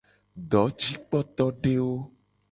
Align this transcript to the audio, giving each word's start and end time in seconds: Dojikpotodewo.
Dojikpotodewo. 0.51 1.93